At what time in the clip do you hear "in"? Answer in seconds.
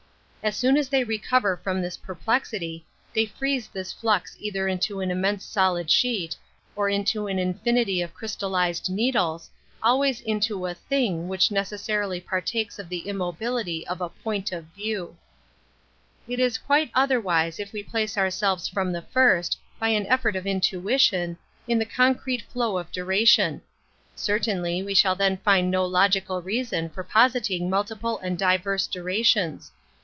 21.67-21.77